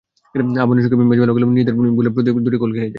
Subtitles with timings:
[0.63, 2.89] আবাহনীর সঙ্গে ম্যাচে ভালো খেলেও নিজেদের ভুলে প্রতি-আক্রমণে দুটি গোল খেয়ে যাই।